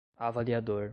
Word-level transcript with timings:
avaliador 0.17 0.89